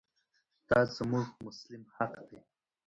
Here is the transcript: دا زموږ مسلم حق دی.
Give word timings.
دا 0.69 0.79
زموږ 0.95 1.27
مسلم 1.45 1.83
حق 1.95 2.13
دی. 2.29 2.39